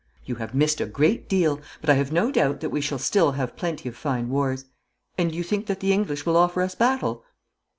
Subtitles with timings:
[0.25, 3.33] 'You have missed a great deal, but I have no doubt that we shall still
[3.33, 4.65] have plenty of fine wars.
[5.15, 7.23] And you think that the English will offer us battle?'